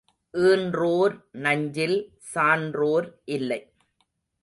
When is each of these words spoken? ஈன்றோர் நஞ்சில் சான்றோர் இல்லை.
ஈன்றோர் 0.33 1.15
நஞ்சில் 1.31 1.97
சான்றோர் 2.33 3.07
இல்லை. 3.23 3.61